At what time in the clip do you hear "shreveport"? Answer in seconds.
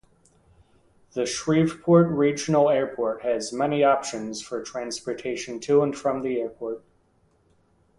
1.27-2.07